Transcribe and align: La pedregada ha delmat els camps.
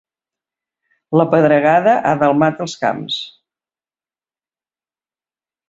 La 1.21 1.25
pedregada 1.33 1.93
ha 2.09 2.15
delmat 2.23 2.65
els 2.67 2.75
camps. 2.85 3.19